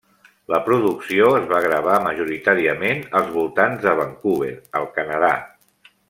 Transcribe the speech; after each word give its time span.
La 0.51 0.59
producció 0.67 1.27
es 1.39 1.43
va 1.51 1.59
gravar 1.65 1.97
majoritàriament 2.07 3.03
als 3.19 3.29
voltants 3.37 3.83
de 3.87 3.93
Vancouver, 4.03 4.49
al 4.81 4.89
Canadà. 5.01 5.31